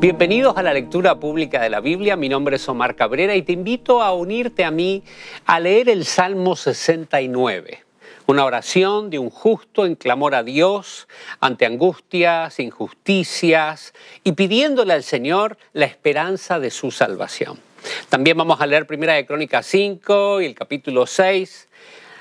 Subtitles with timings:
[0.00, 2.16] Bienvenidos a la lectura pública de la Biblia.
[2.16, 5.02] Mi nombre es Omar Cabrera y te invito a unirte a mí
[5.44, 7.84] a leer el Salmo 69,
[8.24, 11.06] una oración de un justo en clamor a Dios
[11.38, 13.92] ante angustias, injusticias
[14.24, 17.60] y pidiéndole al Señor la esperanza de su salvación.
[18.08, 21.68] También vamos a leer Primera de Crónicas 5 y el capítulo 6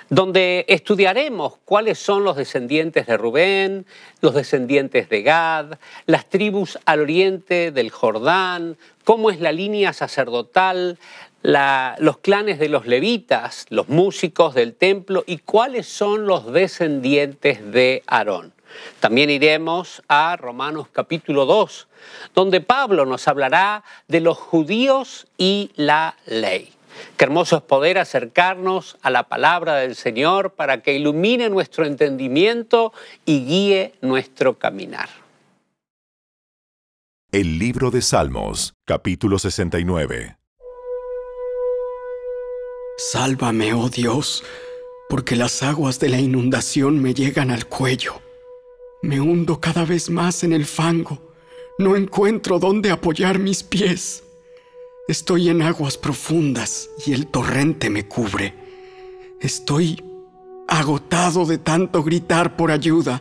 [0.09, 3.85] donde estudiaremos cuáles son los descendientes de Rubén,
[4.21, 10.97] los descendientes de Gad, las tribus al oriente del Jordán, cómo es la línea sacerdotal,
[11.41, 18.03] los clanes de los levitas, los músicos del templo y cuáles son los descendientes de
[18.07, 18.53] Aarón.
[18.99, 21.87] También iremos a Romanos capítulo 2,
[22.35, 26.73] donde Pablo nos hablará de los judíos y la ley.
[27.17, 32.93] Qué hermoso es poder acercarnos a la palabra del Señor para que ilumine nuestro entendimiento
[33.25, 35.09] y guíe nuestro caminar.
[37.31, 40.37] El libro de Salmos, capítulo 69.
[42.97, 44.43] Sálvame, oh Dios,
[45.09, 48.21] porque las aguas de la inundación me llegan al cuello.
[49.01, 51.33] Me hundo cada vez más en el fango.
[51.77, 54.23] No encuentro dónde apoyar mis pies.
[55.09, 58.53] Estoy en aguas profundas y el torrente me cubre.
[59.41, 60.03] Estoy
[60.67, 63.19] agotado de tanto gritar por ayuda.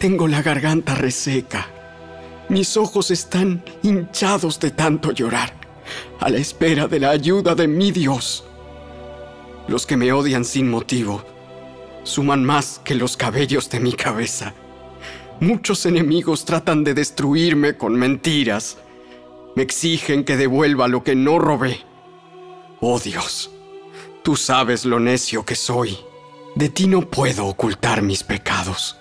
[0.00, 1.68] Tengo la garganta reseca.
[2.48, 5.52] Mis ojos están hinchados de tanto llorar,
[6.20, 8.42] a la espera de la ayuda de mi Dios.
[9.68, 11.22] Los que me odian sin motivo
[12.04, 14.54] suman más que los cabellos de mi cabeza.
[15.38, 18.78] Muchos enemigos tratan de destruirme con mentiras
[19.54, 21.80] me exigen que devuelva lo que no robé.
[22.80, 23.50] Oh Dios,
[24.22, 25.98] tú sabes lo necio que soy.
[26.54, 28.96] De ti no puedo ocultar mis pecados.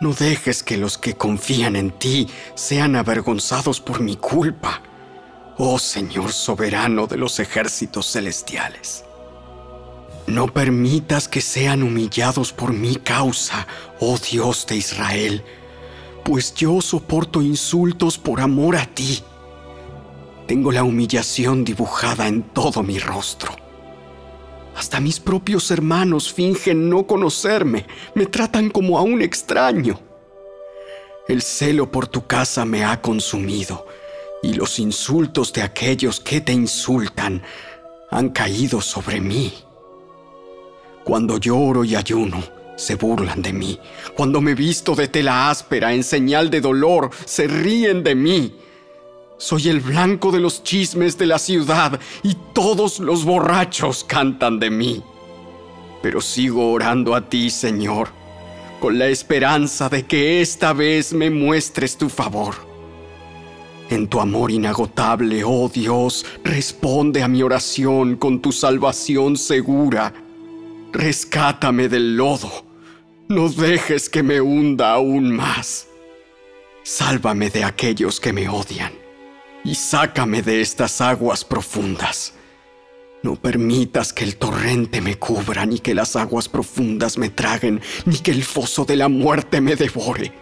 [0.00, 4.82] No dejes que los que confían en ti sean avergonzados por mi culpa.
[5.58, 9.04] Oh Señor soberano de los ejércitos celestiales.
[10.26, 13.66] No permitas que sean humillados por mi causa,
[14.00, 15.44] oh Dios de Israel,
[16.24, 19.22] pues yo soporto insultos por amor a ti.
[20.46, 23.54] Tengo la humillación dibujada en todo mi rostro.
[24.76, 30.00] Hasta mis propios hermanos fingen no conocerme, me tratan como a un extraño.
[31.28, 33.86] El celo por tu casa me ha consumido
[34.42, 37.42] y los insultos de aquellos que te insultan
[38.10, 39.52] han caído sobre mí.
[41.04, 42.42] Cuando lloro y ayuno,
[42.76, 43.78] se burlan de mí.
[44.16, 48.56] Cuando me visto de tela áspera en señal de dolor, se ríen de mí.
[49.42, 54.70] Soy el blanco de los chismes de la ciudad y todos los borrachos cantan de
[54.70, 55.02] mí.
[56.00, 58.10] Pero sigo orando a ti, Señor,
[58.78, 62.54] con la esperanza de que esta vez me muestres tu favor.
[63.90, 70.14] En tu amor inagotable, oh Dios, responde a mi oración con tu salvación segura.
[70.92, 72.64] Rescátame del lodo.
[73.26, 75.88] No dejes que me hunda aún más.
[76.84, 79.01] Sálvame de aquellos que me odian
[79.64, 82.34] y sácame de estas aguas profundas.
[83.22, 88.18] No permitas que el torrente me cubra, ni que las aguas profundas me traguen, ni
[88.18, 90.32] que el foso de la muerte me devore.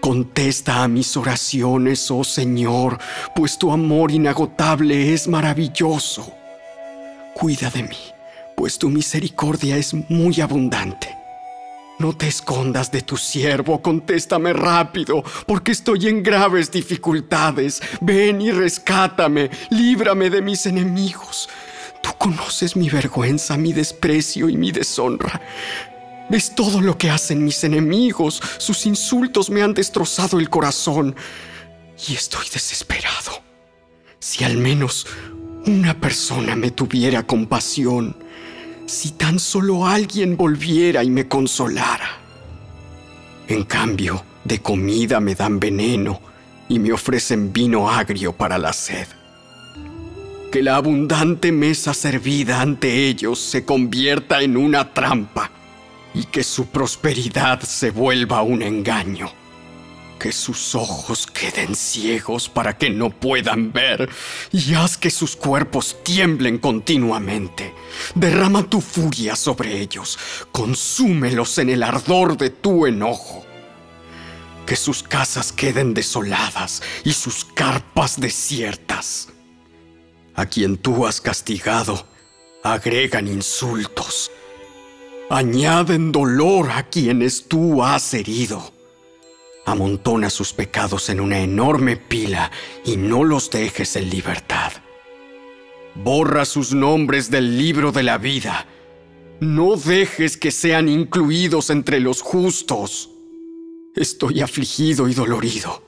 [0.00, 2.98] Contesta a mis oraciones, oh Señor,
[3.34, 6.32] pues tu amor inagotable es maravilloso.
[7.34, 7.98] Cuida de mí,
[8.56, 11.16] pues tu misericordia es muy abundante.
[11.98, 17.80] No te escondas de tu siervo, contéstame rápido, porque estoy en graves dificultades.
[18.02, 21.48] Ven y rescátame, líbrame de mis enemigos.
[22.02, 25.40] Tú conoces mi vergüenza, mi desprecio y mi deshonra.
[26.28, 28.42] Ves todo lo que hacen mis enemigos.
[28.58, 31.16] Sus insultos me han destrozado el corazón.
[32.08, 33.42] Y estoy desesperado.
[34.18, 35.06] Si al menos
[35.64, 38.25] una persona me tuviera compasión
[38.86, 42.08] si tan solo alguien volviera y me consolara.
[43.48, 46.20] En cambio, de comida me dan veneno
[46.68, 49.06] y me ofrecen vino agrio para la sed.
[50.50, 55.50] Que la abundante mesa servida ante ellos se convierta en una trampa
[56.14, 59.30] y que su prosperidad se vuelva un engaño
[60.26, 64.10] que sus ojos queden ciegos para que no puedan ver,
[64.50, 67.72] y haz que sus cuerpos tiemblen continuamente.
[68.16, 70.18] Derrama tu furia sobre ellos,
[70.50, 73.46] consúmelos en el ardor de tu enojo.
[74.66, 79.28] Que sus casas queden desoladas y sus carpas desiertas.
[80.34, 82.04] A quien tú has castigado,
[82.64, 84.32] agregan insultos.
[85.30, 88.75] Añaden dolor a quienes tú has herido
[89.66, 92.52] Amontona sus pecados en una enorme pila
[92.84, 94.72] y no los dejes en libertad.
[95.96, 98.68] Borra sus nombres del libro de la vida.
[99.40, 103.10] No dejes que sean incluidos entre los justos.
[103.96, 105.82] Estoy afligido y dolorido.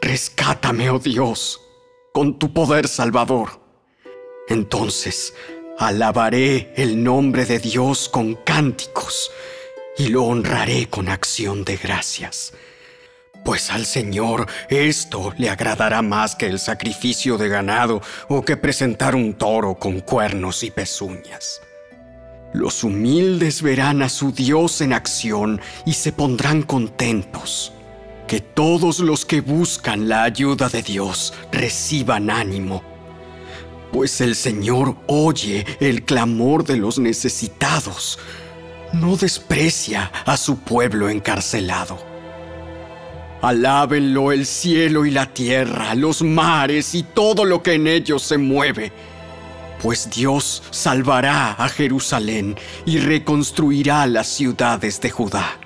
[0.00, 1.60] Rescátame, oh Dios,
[2.12, 3.60] con tu poder salvador.
[4.48, 5.34] Entonces
[5.78, 9.32] alabaré el nombre de Dios con cánticos
[9.98, 12.52] y lo honraré con acción de gracias.
[13.46, 19.14] Pues al Señor esto le agradará más que el sacrificio de ganado o que presentar
[19.14, 21.60] un toro con cuernos y pezuñas.
[22.52, 27.72] Los humildes verán a su Dios en acción y se pondrán contentos.
[28.26, 32.82] Que todos los que buscan la ayuda de Dios reciban ánimo
[33.92, 38.18] pues el Señor oye el clamor de los necesitados.
[38.92, 42.15] No desprecia a su pueblo encarcelado.
[43.42, 48.38] Alábenlo el cielo y la tierra, los mares y todo lo que en ellos se
[48.38, 48.92] mueve,
[49.82, 52.56] pues Dios salvará a Jerusalén
[52.86, 55.58] y reconstruirá las ciudades de Judá.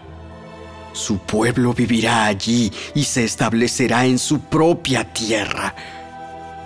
[0.92, 5.74] Su pueblo vivirá allí y se establecerá en su propia tierra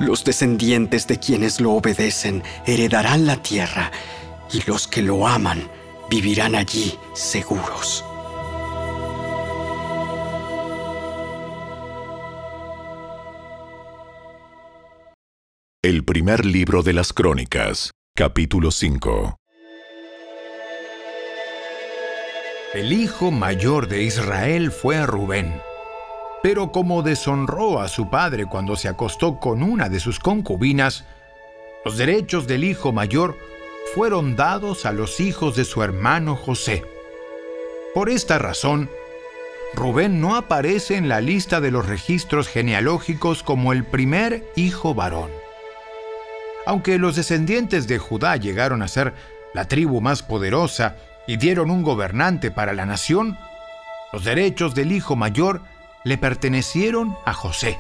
[0.01, 3.93] los descendientes de quienes lo obedecen heredarán la tierra
[4.53, 5.69] y los que lo aman
[6.11, 8.05] vivirán allí seguros.
[15.85, 19.37] El primer libro de las Crónicas, capítulo 5.
[22.73, 25.61] El hijo mayor de Israel fue Rubén
[26.43, 31.05] pero como deshonró a su padre cuando se acostó con una de sus concubinas,
[31.85, 33.37] los derechos del hijo mayor
[33.95, 36.83] fueron dados a los hijos de su hermano José.
[37.93, 38.89] Por esta razón,
[39.75, 45.44] Rubén no aparece en la lista de los registros genealógicos como el primer hijo varón.
[46.67, 49.15] Aunque los descendientes de Judá llegaron a ser
[49.53, 50.97] la tribu más poderosa
[51.27, 53.39] y dieron un gobernante para la nación,
[54.13, 55.63] los derechos del hijo mayor
[56.05, 57.79] le pertenecieron a José.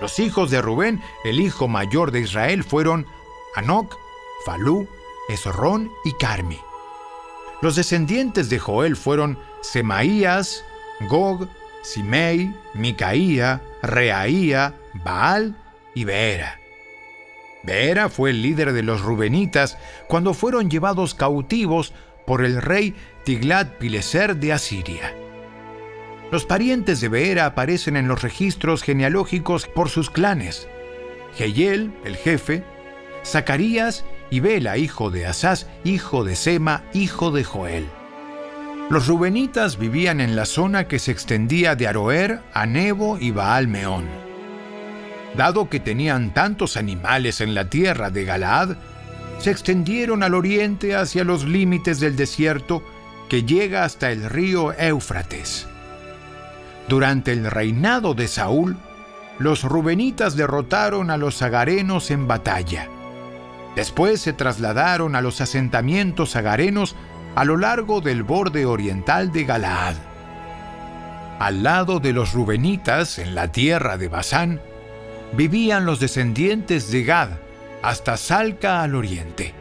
[0.00, 3.06] Los hijos de Rubén, el hijo mayor de Israel, fueron
[3.56, 3.96] Anoc,
[4.44, 4.88] Falú,
[5.28, 6.60] Esrón y Carmi.
[7.60, 10.64] Los descendientes de Joel fueron Semaías,
[11.08, 11.48] Gog,
[11.82, 15.56] Simei, Micaía, Reaía, Baal
[15.94, 16.58] y Beera.
[17.68, 19.76] Beera fue el líder de los rubenitas
[20.06, 21.92] cuando fueron llevados cautivos
[22.26, 22.94] por el rey
[23.26, 25.14] Tiglat-Pileser de Asiria.
[26.32, 30.66] Los parientes de Beera aparecen en los registros genealógicos por sus clanes.
[31.36, 32.64] Geyel, el jefe,
[33.22, 37.86] Zacarías y Bela, hijo de Asás, hijo de Sema, hijo de Joel.
[38.88, 43.68] Los rubenitas vivían en la zona que se extendía de Aroer a Nebo y Baal
[43.68, 44.27] Meón.
[45.36, 48.76] Dado que tenían tantos animales en la tierra de Galaad,
[49.38, 52.82] se extendieron al oriente hacia los límites del desierto
[53.28, 55.66] que llega hasta el río Éufrates.
[56.88, 58.76] Durante el reinado de Saúl,
[59.38, 62.88] los rubenitas derrotaron a los agarenos en batalla.
[63.76, 66.96] Después se trasladaron a los asentamientos agarenos
[67.36, 69.94] a lo largo del borde oriental de Galaad.
[71.38, 74.60] Al lado de los rubenitas, en la tierra de Basán,
[75.32, 77.30] vivían los descendientes de Gad,
[77.82, 79.54] hasta Salca al oriente.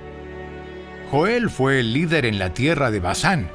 [1.11, 3.49] Joel fue el líder en la tierra de Basán,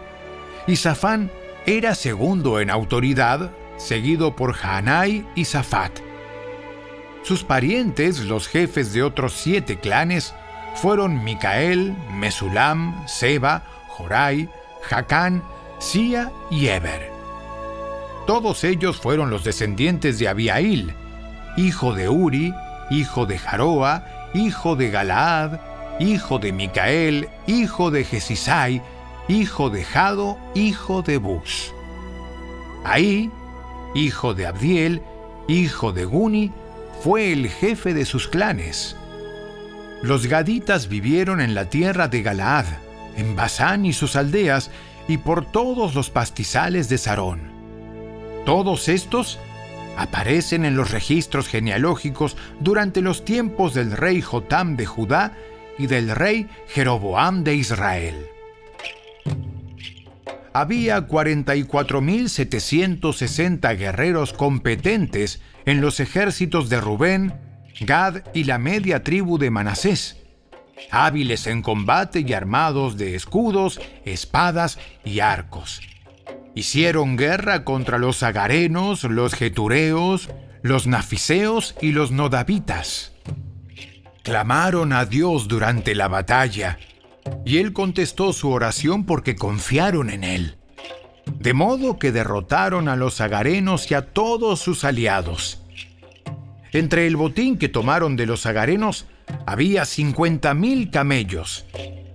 [0.66, 1.31] y Safán
[1.66, 5.92] era segundo en autoridad seguido por Hanai y Safat.
[7.23, 10.35] Sus parientes, los jefes de otros siete clanes,
[10.75, 14.49] fueron Micael, Mesulam, Seba, Jorai,
[14.83, 15.42] Jacán,
[15.78, 17.11] Sia y Eber.
[18.26, 20.95] Todos ellos fueron los descendientes de Abiail,
[21.56, 22.54] hijo de Uri,
[22.90, 24.04] hijo de Jaroa,
[24.35, 25.61] hijo de Galaad,
[26.00, 28.82] hijo de Micael, hijo de Jesisai,
[29.28, 31.73] hijo de Jado, hijo de Bus.
[32.85, 33.30] Ahí
[33.94, 35.02] hijo de Abdiel,
[35.49, 36.52] hijo de Guni,
[37.02, 38.97] fue el jefe de sus clanes.
[40.02, 42.66] Los gaditas vivieron en la tierra de Galaad,
[43.16, 44.71] en Basán y sus aldeas,
[45.09, 47.52] y por todos los pastizales de Sarón.
[48.47, 49.38] Todos estos
[49.96, 55.37] aparecen en los registros genealógicos durante los tiempos del rey Jotam de Judá
[55.78, 58.32] y del rey Jeroboam de Israel
[60.52, 67.34] había 44.760 guerreros competentes en los ejércitos de Rubén,
[67.80, 70.18] Gad y la media tribu de Manasés,
[70.90, 75.80] hábiles en combate y armados de escudos, espadas y arcos.
[76.54, 80.28] Hicieron guerra contra los agarenos, los getureos,
[80.62, 83.12] los nafiseos y los nodavitas.
[84.23, 86.78] Clamaron a Dios durante la batalla,
[87.44, 90.56] y él contestó su oración porque confiaron en él.
[91.38, 95.62] De modo que derrotaron a los agarenos y a todos sus aliados.
[96.73, 99.06] Entre el botín que tomaron de los agarenos
[99.47, 101.64] había 50.000 camellos,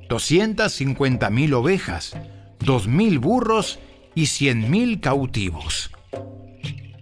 [0.10, 2.18] 250.000 ovejas,
[2.60, 3.80] 2.000 burros
[4.18, 5.92] y 100.000 cautivos.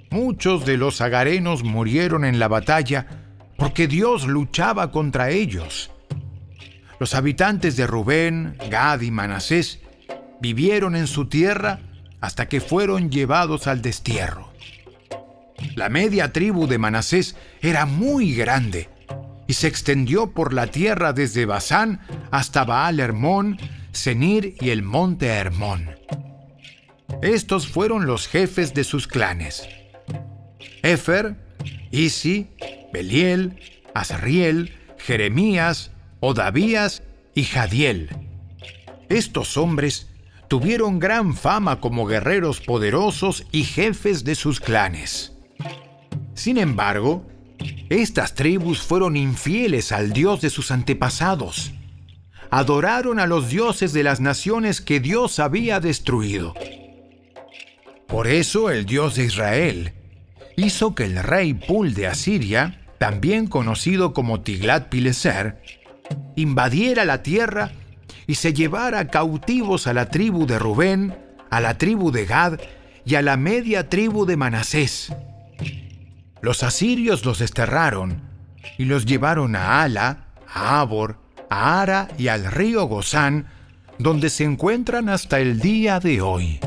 [0.09, 3.07] Muchos de los agarenos murieron en la batalla
[3.55, 5.91] porque Dios luchaba contra ellos.
[6.99, 9.79] Los habitantes de Rubén, Gad y Manasés
[10.41, 11.79] vivieron en su tierra
[12.19, 14.51] hasta que fueron llevados al destierro.
[15.73, 18.89] La media tribu de Manasés era muy grande
[19.47, 23.57] y se extendió por la tierra desde Basán hasta Baal Hermón,
[23.93, 25.95] Senir y el monte Hermón.
[27.21, 29.67] Estos fueron los jefes de sus clanes.
[30.83, 31.35] Efer,
[31.91, 32.47] Isi,
[32.93, 33.59] Beliel,
[33.93, 37.03] Azriel, Jeremías, Odavías
[37.33, 38.09] y Jadiel.
[39.09, 40.07] Estos hombres
[40.47, 45.33] tuvieron gran fama como guerreros poderosos y jefes de sus clanes.
[46.33, 47.25] Sin embargo,
[47.89, 51.71] estas tribus fueron infieles al Dios de sus antepasados.
[52.51, 56.53] Adoraron a los dioses de las naciones que Dios había destruido.
[58.07, 59.93] Por eso el Dios de Israel
[60.55, 65.57] hizo que el rey Pul de Asiria, también conocido como Tiglat-Pileser,
[66.35, 67.71] invadiera la tierra
[68.27, 71.15] y se llevara cautivos a la tribu de Rubén,
[71.49, 72.59] a la tribu de Gad
[73.05, 75.11] y a la media tribu de Manasés
[76.45, 78.21] los asirios los desterraron
[78.77, 81.17] y los llevaron a Ala, a Abor,
[81.49, 83.47] a Ara y al río Gozán,
[83.97, 86.59] donde se encuentran hasta el día de hoy.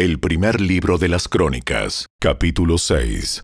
[0.00, 3.42] El primer libro de las Crónicas, capítulo 6.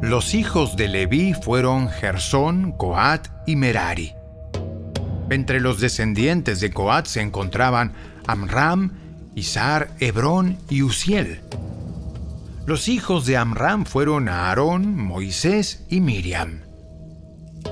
[0.00, 4.12] Los hijos de Leví fueron Gersón, Coat y Merari.
[5.28, 7.94] Entre los descendientes de Coat se encontraban
[8.28, 8.92] Amram,
[9.34, 11.40] Isar, Hebrón y Uziel.
[12.64, 16.60] Los hijos de Amram fueron Aarón, Moisés y Miriam.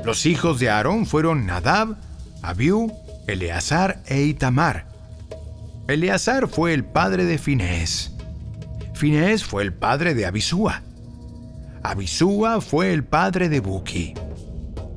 [0.04, 1.94] Los hijos de Aarón fueron Nadab,
[2.42, 2.92] Abiú,
[3.26, 4.86] Eleazar e Itamar.
[5.88, 8.12] Eleazar fue el padre de Finés.
[8.94, 10.82] Finés fue el padre de Abisúa.
[11.82, 14.14] Abisúa fue el padre de Buki.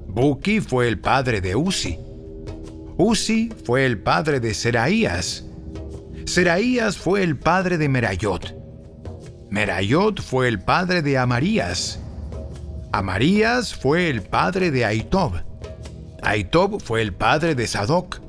[0.08, 1.98] Buki fue el padre de Uzi.
[2.98, 5.46] Uzi fue el padre de Seraías.
[6.26, 8.56] Seraías fue el padre de Merayot.
[9.50, 12.02] Merayot fue el padre de Amarías.
[12.92, 15.47] Amarías fue el padre de Aitob.
[16.28, 18.20] Aitob fue el padre de Sadoc.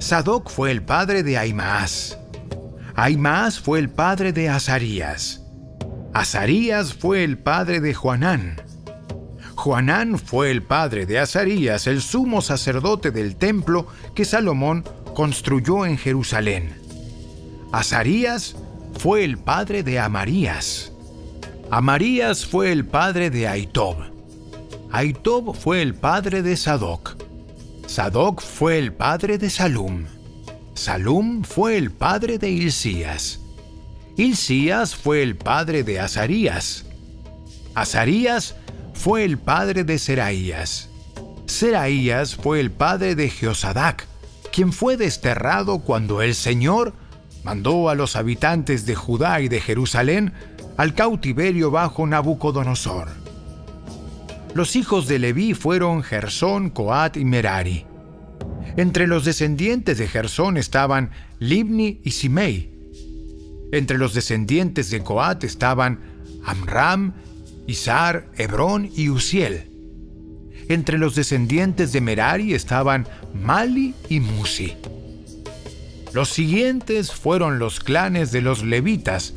[0.00, 2.18] Sadoc fue el padre de Aimaas.
[2.96, 5.40] Aimaas fue el padre de Azarías.
[6.12, 8.60] Azarías fue el padre de Juanán.
[9.54, 13.86] Juanán fue el padre de Azarías, el sumo sacerdote del templo
[14.16, 14.82] que Salomón
[15.14, 16.74] construyó en Jerusalén.
[17.70, 18.56] Azarías
[18.98, 20.90] fue el padre de Amarías.
[21.70, 24.11] Amarías fue el padre de Aitob.
[24.94, 27.16] Aitob fue el padre de Sadoc.
[27.86, 30.04] Sadoc fue el padre de Salum.
[30.74, 33.40] Salum fue el padre de Hilcías.
[34.18, 36.84] Hilcías fue el padre de Azarías.
[37.74, 38.54] Azarías
[38.92, 40.90] fue el padre de Seraías.
[41.46, 44.06] Seraías fue el padre de Jeosadac,
[44.52, 46.92] quien fue desterrado cuando el Señor
[47.44, 50.34] mandó a los habitantes de Judá y de Jerusalén
[50.76, 53.21] al cautiverio bajo Nabucodonosor.
[54.54, 57.86] Los hijos de Leví fueron Gersón, Coat y Merari.
[58.76, 62.70] Entre los descendientes de Gersón estaban Libni y Simei.
[63.72, 66.00] Entre los descendientes de Coat estaban
[66.44, 67.14] Amram,
[67.66, 69.70] Isar, Hebrón y Uziel.
[70.68, 74.76] Entre los descendientes de Merari estaban Mali y Musi.
[76.12, 79.32] Los siguientes fueron los clanes de los levitas,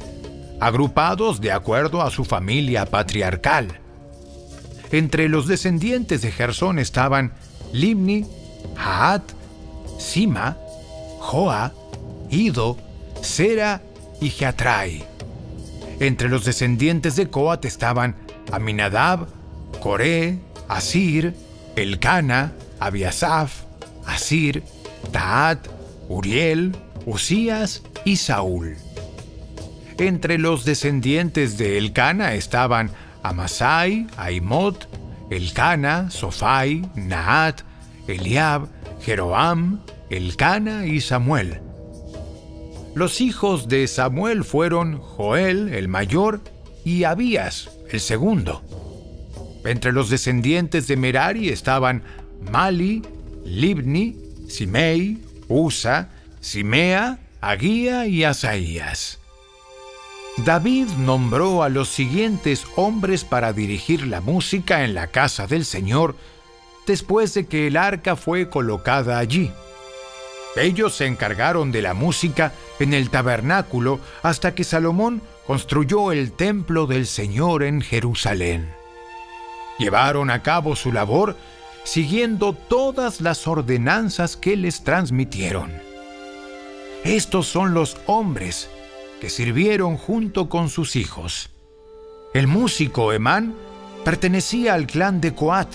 [0.60, 3.79] agrupados de acuerdo a su familia patriarcal.
[4.92, 7.34] Entre los descendientes de Gersón estaban
[7.74, 8.25] Limni,
[8.77, 9.24] Haat,
[9.98, 10.58] Sima,
[11.20, 11.74] Joa,
[12.30, 12.77] Ido,
[13.22, 13.82] Sera
[14.22, 15.04] y Geatrai.
[16.00, 18.15] Entre los descendientes de Coat estaban
[18.51, 19.27] Aminadab,
[19.82, 21.34] Coré, Asir,
[21.75, 23.63] Elcana, Abiasaf,
[24.06, 24.63] Asir,
[25.12, 25.68] Taat,
[26.10, 26.75] Uriel,
[27.06, 28.75] Usías y Saúl.
[29.98, 32.92] Entre los descendientes de Elcana estaban
[33.29, 34.88] Amasai, Aimot,
[35.32, 37.62] Elcana, Sofai, Naat,
[38.08, 38.67] Eliab,
[39.01, 41.60] Jeroam, Elcana y Samuel.
[42.94, 46.41] Los hijos de Samuel fueron Joel, el mayor,
[46.86, 48.62] y Abías, el segundo.
[49.65, 52.03] Entre los descendientes de Merari estaban
[52.51, 53.01] Mali,
[53.44, 54.15] Libni,
[54.48, 55.17] Simei,
[55.48, 59.20] Usa, Simea, Aguía y Asaías.
[60.38, 66.15] David nombró a los siguientes hombres para dirigir la música en la casa del Señor
[66.86, 69.51] después de que el arca fue colocada allí.
[70.58, 76.86] Ellos se encargaron de la música en el tabernáculo hasta que Salomón construyó el templo
[76.86, 78.70] del Señor en Jerusalén.
[79.80, 81.38] Llevaron a cabo su labor
[81.86, 85.72] siguiendo todas las ordenanzas que les transmitieron.
[87.04, 88.70] Estos son los hombres
[89.29, 91.50] sirvieron junto con sus hijos.
[92.34, 93.55] El músico Emán
[94.03, 95.70] pertenecía al clan de Coat.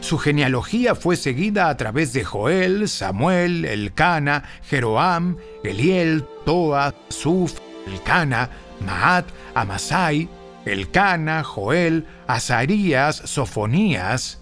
[0.00, 8.50] Su genealogía fue seguida a través de Joel, Samuel, Elcana, Jeroam, Eliel, Toa, Suf, Elcana,
[8.80, 10.28] Maat, Amasai,
[10.64, 14.40] Elcana, Joel, Azarías, Sofonías,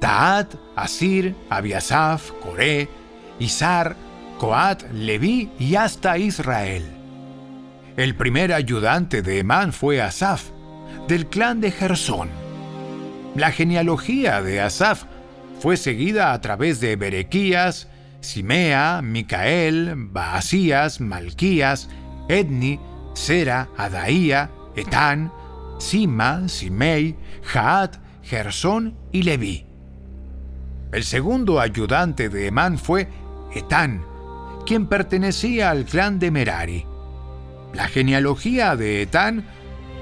[0.00, 2.88] Taat, Asir, Abiasaf, Coré,
[3.38, 3.96] Izar,
[4.38, 7.01] Coat, Leví y hasta Israel.
[7.96, 10.50] El primer ayudante de Emán fue Asaf,
[11.08, 12.30] del clan de Gersón.
[13.34, 15.04] La genealogía de Asaf
[15.60, 17.88] fue seguida a través de Berequías,
[18.20, 21.90] Simea, Micael, Baasías, Malquías,
[22.30, 22.80] Edni,
[23.12, 25.30] Sera, Adaía, Etán,
[25.78, 29.66] Sima, Simei, Jaat, Gersón y Leví.
[30.92, 33.08] El segundo ayudante de Emán fue
[33.54, 34.02] Etán,
[34.64, 36.91] quien pertenecía al clan de Merari.
[37.72, 39.44] La genealogía de Etán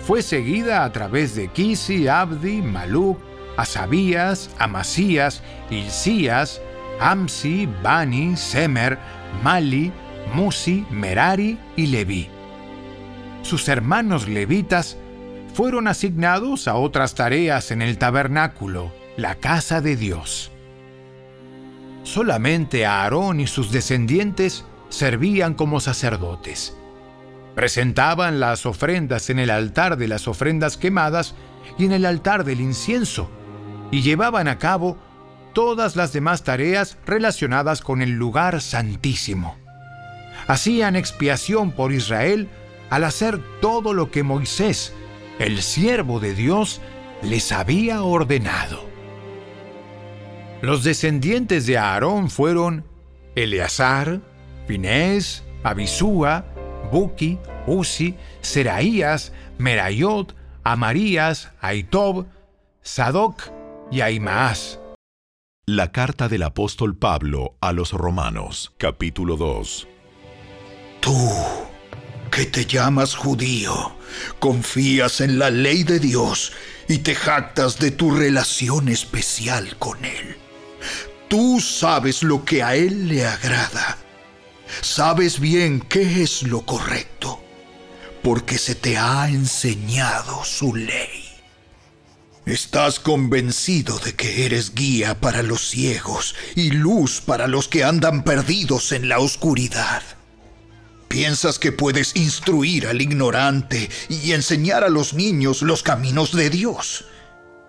[0.01, 3.19] fue seguida a través de Kisi, Abdi, Maluk,
[3.57, 6.61] Asabías, Amasías, Ilcías,
[6.99, 8.99] Amsi, Bani, Semer,
[9.43, 9.93] Mali,
[10.35, 12.29] Musi, Merari y Leví.
[13.43, 14.97] Sus hermanos levitas
[15.55, 20.51] fueron asignados a otras tareas en el tabernáculo, la casa de Dios.
[22.03, 26.77] Solamente Aarón y sus descendientes servían como sacerdotes.
[27.55, 31.35] Presentaban las ofrendas en el altar de las ofrendas quemadas
[31.79, 33.31] y en el altar del incienso,
[33.91, 34.97] y llevaban a cabo
[35.53, 39.57] todas las demás tareas relacionadas con el lugar santísimo.
[40.47, 42.49] Hacían expiación por Israel
[42.89, 44.93] al hacer todo lo que Moisés,
[45.39, 46.81] el siervo de Dios,
[47.23, 48.89] les había ordenado.
[50.63, 52.85] Los descendientes de Aarón fueron
[53.35, 54.21] Eleazar,
[54.67, 56.45] Finés, Abisúa,
[56.91, 62.27] Buki, Uzi, Seraías, Merayot, Amarías, Aitob,
[62.83, 63.51] Sadoc
[63.91, 64.81] y Aimaas.
[65.67, 69.87] La carta del apóstol Pablo a los Romanos, capítulo 2.
[71.01, 71.31] Tú,
[72.31, 73.93] que te llamas judío,
[74.39, 76.53] confías en la ley de Dios
[76.89, 80.37] y te jactas de tu relación especial con Él.
[81.29, 83.97] Tú sabes lo que a Él le agrada.
[84.81, 87.43] Sabes bien qué es lo correcto,
[88.23, 91.25] porque se te ha enseñado su ley.
[92.47, 98.25] Estás convencido de que eres guía para los ciegos y luz para los que andan
[98.25, 100.03] perdidos en la oscuridad.
[101.09, 107.05] Piensas que puedes instruir al ignorante y enseñar a los niños los caminos de Dios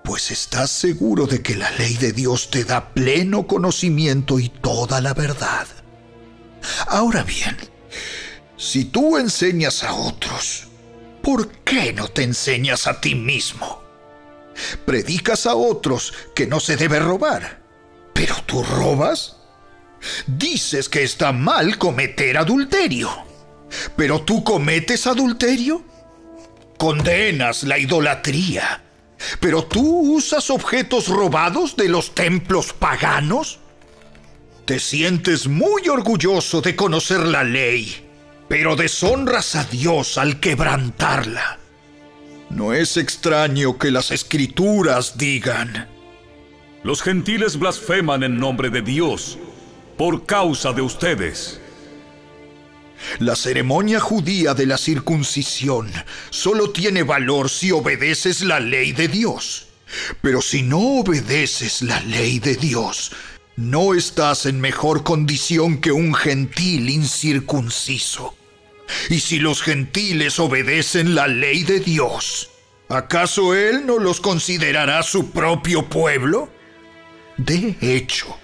[0.03, 4.99] pues estás seguro de que la ley de Dios te da pleno conocimiento y toda
[5.01, 5.67] la verdad.
[6.87, 7.57] Ahora bien,
[8.57, 10.67] si tú enseñas a otros,
[11.21, 13.81] ¿por qué no te enseñas a ti mismo?
[14.85, 17.61] Predicas a otros que no se debe robar,
[18.13, 19.37] pero tú robas.
[20.25, 23.09] Dices que está mal cometer adulterio,
[23.95, 25.83] pero tú cometes adulterio.
[26.77, 28.81] Condenas la idolatría
[29.39, 33.59] ¿Pero tú usas objetos robados de los templos paganos?
[34.71, 37.93] Te sientes muy orgulloso de conocer la ley,
[38.47, 41.59] pero deshonras a Dios al quebrantarla.
[42.49, 45.89] No es extraño que las escrituras digan,
[46.85, 49.37] Los gentiles blasfeman en nombre de Dios
[49.97, 51.59] por causa de ustedes.
[53.19, 55.91] La ceremonia judía de la circuncisión
[56.29, 59.67] solo tiene valor si obedeces la ley de Dios.
[60.21, 63.11] Pero si no obedeces la ley de Dios,
[63.61, 68.35] no estás en mejor condición que un gentil incircunciso.
[69.09, 72.51] Y si los gentiles obedecen la ley de Dios,
[72.91, 76.49] ¿Acaso él no los considerará su propio pueblo?
[77.37, 78.37] De hecho,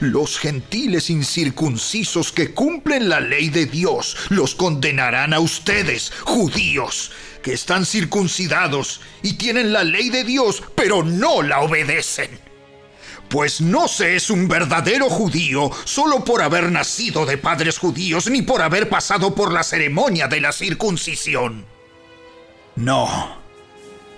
[0.00, 7.10] los gentiles incircuncisos que cumplen la ley de Dios los condenarán a ustedes, judíos,
[7.42, 12.28] que están circuncidados y tienen la ley de Dios, pero no la obedecen.
[13.28, 18.42] Pues no se es un verdadero judío solo por haber nacido de padres judíos ni
[18.42, 21.66] por haber pasado por la ceremonia de la circuncisión.
[22.76, 23.36] No,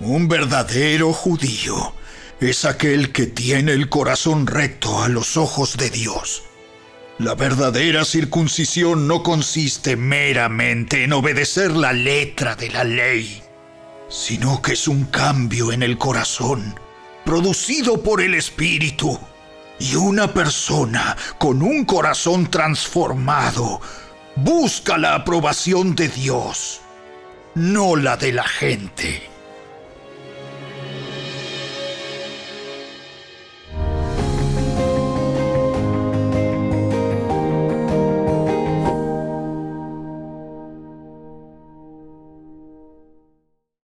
[0.01, 1.95] un verdadero judío
[2.41, 6.43] es aquel que tiene el corazón recto a los ojos de Dios.
[7.19, 13.43] La verdadera circuncisión no consiste meramente en obedecer la letra de la ley,
[14.09, 16.79] sino que es un cambio en el corazón,
[17.29, 19.19] producido por el Espíritu.
[19.79, 23.83] Y una persona con un corazón transformado
[24.35, 26.81] busca la aprobación de Dios,
[27.55, 29.29] no la de la gente.